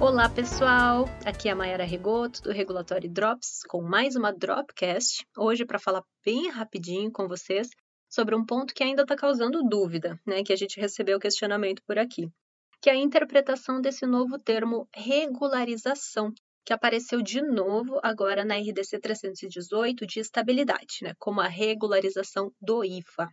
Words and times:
Olá, 0.00 0.28
pessoal! 0.28 1.06
Aqui 1.26 1.48
é 1.48 1.50
a 1.50 1.56
Mayara 1.56 1.82
Regoto, 1.82 2.40
do 2.40 2.52
Regulatório 2.52 3.10
Drops, 3.10 3.64
com 3.68 3.82
mais 3.82 4.14
uma 4.14 4.32
Dropcast. 4.32 5.26
Hoje, 5.36 5.64
para 5.64 5.80
falar 5.80 6.04
bem 6.24 6.48
rapidinho 6.50 7.10
com 7.10 7.26
vocês 7.26 7.68
sobre 8.08 8.36
um 8.36 8.46
ponto 8.46 8.72
que 8.72 8.84
ainda 8.84 9.02
está 9.02 9.16
causando 9.16 9.60
dúvida, 9.68 10.16
né? 10.24 10.44
Que 10.44 10.52
a 10.52 10.56
gente 10.56 10.80
recebeu 10.80 11.18
questionamento 11.18 11.82
por 11.84 11.98
aqui, 11.98 12.30
que 12.80 12.88
é 12.88 12.92
a 12.92 12.96
interpretação 12.96 13.80
desse 13.80 14.06
novo 14.06 14.38
termo 14.38 14.88
regularização, 14.94 16.32
que 16.64 16.72
apareceu 16.72 17.20
de 17.20 17.42
novo 17.42 17.98
agora 18.00 18.44
na 18.44 18.54
RDC 18.54 19.00
318 19.00 20.06
de 20.06 20.20
estabilidade, 20.20 20.98
né? 21.02 21.12
Como 21.18 21.40
a 21.40 21.48
regularização 21.48 22.52
do 22.60 22.84
IFA. 22.84 23.28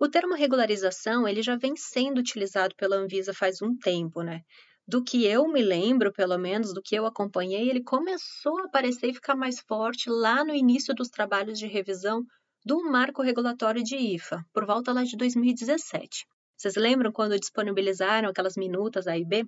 O 0.00 0.08
termo 0.08 0.34
regularização 0.34 1.26
ele 1.26 1.40
já 1.40 1.56
vem 1.56 1.76
sendo 1.76 2.18
utilizado 2.18 2.74
pela 2.76 2.96
Anvisa 2.96 3.32
faz 3.32 3.62
um 3.62 3.76
tempo, 3.76 4.22
né? 4.22 4.42
Do 4.88 5.04
que 5.04 5.26
eu 5.26 5.46
me 5.46 5.60
lembro, 5.60 6.10
pelo 6.10 6.38
menos, 6.38 6.72
do 6.72 6.80
que 6.80 6.94
eu 6.94 7.04
acompanhei, 7.04 7.68
ele 7.68 7.84
começou 7.84 8.58
a 8.60 8.64
aparecer 8.64 9.10
e 9.10 9.14
ficar 9.14 9.36
mais 9.36 9.60
forte 9.60 10.08
lá 10.08 10.42
no 10.42 10.54
início 10.54 10.94
dos 10.94 11.10
trabalhos 11.10 11.58
de 11.58 11.66
revisão 11.66 12.24
do 12.64 12.82
marco 12.90 13.20
regulatório 13.20 13.84
de 13.84 13.96
IFA, 13.96 14.42
por 14.50 14.64
volta 14.64 14.90
lá 14.94 15.04
de 15.04 15.14
2017. 15.14 16.24
Vocês 16.56 16.74
lembram 16.74 17.12
quando 17.12 17.38
disponibilizaram 17.38 18.30
aquelas 18.30 18.56
minutas 18.56 19.06
A 19.06 19.18
e 19.18 19.26
B? 19.26 19.44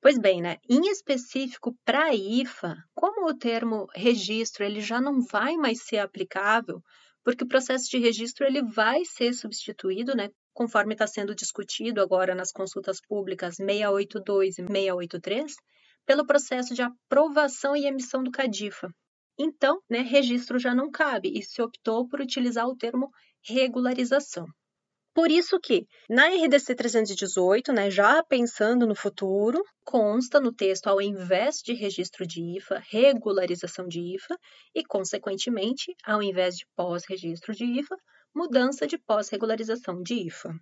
Pois 0.00 0.18
bem, 0.18 0.40
né? 0.40 0.56
Em 0.66 0.90
específico 0.90 1.76
para 1.84 2.06
a 2.06 2.14
IFA, 2.14 2.78
como 2.94 3.28
o 3.28 3.36
termo 3.36 3.86
registro 3.94 4.64
ele 4.64 4.80
já 4.80 5.02
não 5.02 5.20
vai 5.20 5.56
mais 5.56 5.82
ser 5.82 5.98
aplicável, 5.98 6.80
porque 7.22 7.44
o 7.44 7.48
processo 7.48 7.90
de 7.90 7.98
registro 7.98 8.46
ele 8.46 8.62
vai 8.62 9.04
ser 9.04 9.34
substituído, 9.34 10.16
né, 10.16 10.30
conforme 10.52 10.94
está 10.94 11.06
sendo 11.06 11.34
discutido 11.34 12.00
agora 12.00 12.34
nas 12.34 12.52
consultas 12.52 13.00
públicas 13.00 13.56
682 13.56 14.58
e 14.58 14.66
683, 14.66 15.54
pelo 16.06 16.26
processo 16.26 16.74
de 16.74 16.82
aprovação 16.82 17.76
e 17.76 17.86
emissão 17.86 18.22
do 18.22 18.30
CADIFA. 18.30 18.90
Então, 19.38 19.80
né, 19.88 20.00
registro 20.00 20.58
já 20.58 20.74
não 20.74 20.90
cabe 20.90 21.32
e 21.34 21.42
se 21.42 21.62
optou 21.62 22.06
por 22.06 22.20
utilizar 22.20 22.66
o 22.66 22.76
termo 22.76 23.10
regularização. 23.42 24.46
Por 25.12 25.28
isso 25.28 25.58
que, 25.58 25.86
na 26.08 26.28
RDC 26.28 26.74
318, 26.74 27.72
né, 27.72 27.90
já 27.90 28.22
pensando 28.22 28.86
no 28.86 28.94
futuro, 28.94 29.60
consta 29.84 30.38
no 30.38 30.52
texto, 30.52 30.86
ao 30.86 31.00
invés 31.02 31.56
de 31.64 31.72
registro 31.74 32.24
de 32.24 32.58
IFA, 32.58 32.80
regularização 32.90 33.88
de 33.88 34.00
IFA, 34.14 34.38
e, 34.72 34.84
consequentemente, 34.84 35.92
ao 36.04 36.22
invés 36.22 36.54
de 36.54 36.64
pós-registro 36.76 37.52
de 37.52 37.64
IFA, 37.64 37.96
mudança 38.34 38.86
de 38.86 38.98
pós-regularização 38.98 40.02
de 40.02 40.26
IFA. 40.26 40.54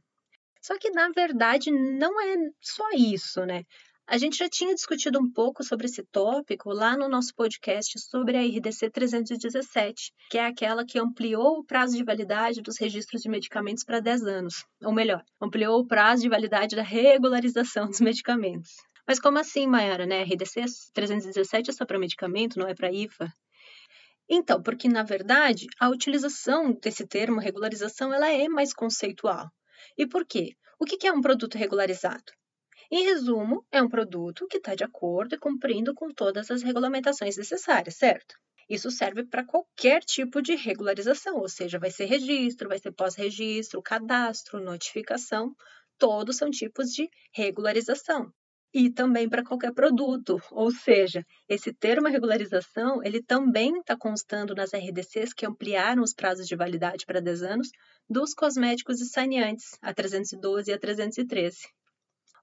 Só 0.61 0.77
que, 0.79 0.91
na 0.91 1.09
verdade, 1.11 1.71
não 1.71 2.21
é 2.21 2.37
só 2.61 2.89
isso, 2.93 3.45
né? 3.45 3.65
A 4.11 4.17
gente 4.17 4.39
já 4.39 4.49
tinha 4.49 4.75
discutido 4.75 5.21
um 5.21 5.31
pouco 5.31 5.63
sobre 5.63 5.85
esse 5.87 6.03
tópico 6.03 6.73
lá 6.73 6.97
no 6.97 7.11
nosso 7.11 7.35
podcast 7.35 8.01
sobre 8.01 8.39
a 8.39 8.41
RDC 8.41 8.91
317, 8.91 10.13
que 10.31 10.39
é 10.39 10.47
aquela 10.47 10.83
que 10.83 10.99
ampliou 10.99 11.59
o 11.59 11.65
prazo 11.65 11.95
de 11.95 12.03
validade 12.03 12.63
dos 12.63 12.79
registros 12.79 13.21
de 13.21 13.29
medicamentos 13.29 13.85
para 13.85 14.01
10 14.01 14.23
anos. 14.25 14.65
Ou 14.83 14.95
melhor, 14.95 15.23
ampliou 15.39 15.79
o 15.79 15.87
prazo 15.87 16.23
de 16.23 16.29
validade 16.31 16.75
da 16.75 16.83
regularização 16.83 17.87
dos 17.87 18.01
medicamentos. 18.01 18.71
Mas 19.07 19.21
como 19.21 19.39
assim, 19.39 19.67
Mayara, 19.67 20.07
né? 20.07 20.23
RDC 20.23 20.65
317 20.95 21.69
é 21.69 21.73
só 21.75 21.85
para 21.85 21.99
medicamento, 21.99 22.59
não 22.59 22.67
é 22.67 22.75
para 22.75 22.91
IFA? 22.91 23.31
Então, 24.29 24.63
porque 24.63 24.89
na 24.89 25.03
verdade 25.03 25.67
a 25.81 25.89
utilização 25.89 26.73
desse 26.73 27.07
termo 27.07 27.41
regularização 27.41 28.13
ela 28.13 28.31
é 28.31 28.49
mais 28.49 28.75
conceitual. 28.75 29.51
E 29.97 30.07
por 30.07 30.27
quê? 30.27 30.55
O 30.79 30.85
que 30.85 31.07
é 31.07 31.13
um 31.13 31.21
produto 31.21 31.57
regularizado? 31.57 32.33
Em 32.91 33.05
resumo, 33.05 33.67
é 33.71 33.83
um 33.83 33.89
produto 33.89 34.47
que 34.47 34.59
está 34.59 34.75
de 34.75 34.85
acordo 34.85 35.35
e 35.35 35.39
cumprindo 35.39 35.95
com 35.95 36.11
todas 36.11 36.51
as 36.51 36.63
regulamentações 36.63 37.37
necessárias, 37.37 37.97
certo? 37.97 38.35
Isso 38.69 38.91
serve 38.91 39.25
para 39.25 39.45
qualquer 39.45 40.03
tipo 40.05 40.43
de 40.43 40.55
regularização, 40.55 41.37
ou 41.37 41.49
seja, 41.49 41.79
vai 41.79 41.91
ser 41.91 42.05
registro, 42.05 42.69
vai 42.69 42.79
ser 42.79 42.93
pós-registro, 42.93 43.83
cadastro, 43.83 44.61
notificação, 44.61 45.55
todos 45.99 46.37
são 46.37 46.51
tipos 46.51 46.91
de 46.91 47.09
regularização 47.33 48.33
e 48.73 48.91
também 48.91 49.29
para 49.29 49.45
qualquer 49.45 49.73
produto. 49.73 50.41
Ou 50.51 50.71
seja, 50.71 51.25
esse 51.49 51.73
termo 51.73 52.09
regularização, 52.09 53.03
ele 53.03 53.23
também 53.23 53.79
está 53.79 53.97
constando 53.97 54.55
nas 54.55 54.73
RDCs 54.73 55.33
que 55.33 55.47
ampliaram 55.47 56.03
os 56.03 56.15
prazos 56.15 56.47
de 56.47 56.57
validade 56.57 57.07
para 57.07 57.21
10 57.21 57.43
anos 57.43 57.69
dos 58.09 58.35
cosméticos 58.35 59.01
e 59.01 59.07
saneantes, 59.07 59.79
a 59.83 59.93
312 59.93 60.71
e 60.71 60.75
a 60.75 60.79
313. 60.79 61.57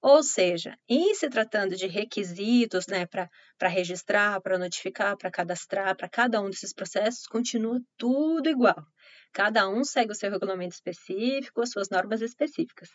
Ou 0.01 0.21
seja, 0.21 0.77
em 0.87 1.15
se 1.15 1.27
tratando 1.29 1.75
de 1.75 1.87
requisitos 1.87 2.85
né, 2.85 3.07
para 3.07 3.67
registrar, 3.67 4.39
para 4.39 4.59
notificar, 4.59 5.17
para 5.17 5.31
cadastrar, 5.31 5.95
para 5.97 6.07
cada 6.07 6.39
um 6.41 6.49
desses 6.49 6.73
processos, 6.73 7.25
continua 7.25 7.81
tudo 7.97 8.47
igual. 8.47 8.85
Cada 9.33 9.67
um 9.67 9.83
segue 9.83 10.11
o 10.11 10.15
seu 10.15 10.29
regulamento 10.29 10.75
específico, 10.75 11.61
as 11.61 11.71
suas 11.71 11.89
normas 11.89 12.21
específicas. 12.21 12.89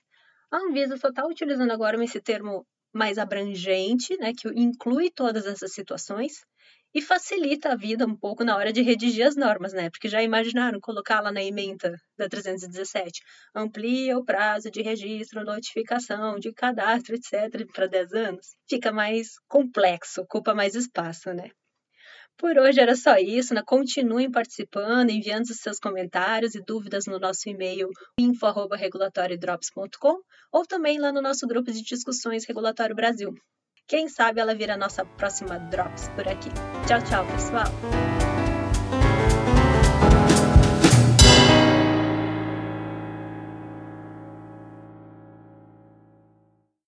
A 0.52 0.58
Anvisa 0.58 0.96
só 0.96 1.08
está 1.08 1.26
utilizando 1.26 1.72
agora 1.72 2.02
esse 2.04 2.20
termo 2.20 2.64
mais 2.92 3.18
abrangente, 3.18 4.16
né, 4.18 4.32
que 4.36 4.48
inclui 4.48 5.10
todas 5.10 5.46
essas 5.46 5.72
situações 5.72 6.40
e 6.94 7.00
facilita 7.00 7.72
a 7.72 7.76
vida 7.76 8.04
um 8.06 8.16
pouco 8.16 8.44
na 8.44 8.56
hora 8.56 8.72
de 8.72 8.82
redigir 8.82 9.26
as 9.26 9.36
normas, 9.36 9.72
né? 9.72 9.90
Porque 9.90 10.08
já 10.08 10.22
imaginaram 10.22 10.80
colocar 10.80 11.20
lá 11.20 11.30
na 11.32 11.42
emenda 11.42 11.96
da 12.18 12.28
317, 12.28 13.22
amplia 13.54 14.18
o 14.18 14.24
prazo 14.24 14.70
de 14.70 14.82
registro, 14.82 15.44
notificação, 15.44 16.38
de 16.38 16.52
cadastro, 16.52 17.14
etc, 17.14 17.66
para 17.72 17.86
10 17.86 18.12
anos. 18.12 18.56
Fica 18.68 18.90
mais 18.92 19.28
complexo, 19.48 20.22
ocupa 20.22 20.54
mais 20.54 20.74
espaço, 20.74 21.32
né? 21.32 21.50
Por 22.40 22.58
hoje 22.58 22.80
era 22.80 22.96
só 22.96 23.16
isso, 23.18 23.52
né? 23.52 23.62
Continuem 23.62 24.30
participando, 24.30 25.10
enviando 25.10 25.44
os 25.44 25.58
seus 25.58 25.78
comentários 25.78 26.54
e 26.54 26.64
dúvidas 26.64 27.04
no 27.06 27.18
nosso 27.18 27.50
e-mail 27.50 27.90
info@regulatoriodrops.com 28.18 30.14
ou 30.50 30.64
também 30.64 30.98
lá 30.98 31.12
no 31.12 31.20
nosso 31.20 31.46
grupo 31.46 31.70
de 31.70 31.82
discussões 31.82 32.46
Regulatório 32.46 32.96
Brasil. 32.96 33.34
Quem 33.86 34.08
sabe 34.08 34.40
ela 34.40 34.54
vira 34.54 34.72
a 34.72 34.78
nossa 34.78 35.04
próxima 35.04 35.58
Drops 35.58 36.08
por 36.16 36.26
aqui. 36.26 36.48
Tchau, 36.86 37.02
tchau, 37.04 37.26
pessoal! 37.26 38.29